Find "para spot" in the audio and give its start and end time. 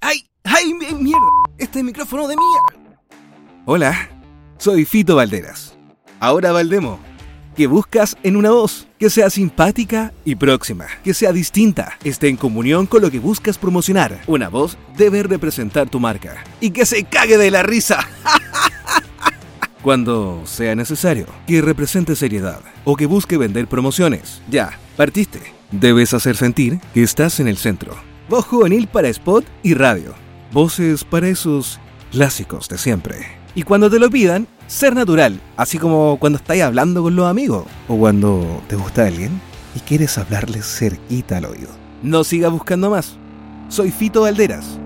28.88-29.44